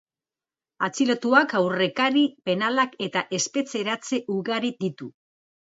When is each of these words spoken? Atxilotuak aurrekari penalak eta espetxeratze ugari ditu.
Atxilotuak 0.87 1.53
aurrekari 1.59 2.25
penalak 2.51 2.97
eta 3.09 3.25
espetxeratze 3.41 4.23
ugari 4.41 4.77
ditu. 4.85 5.15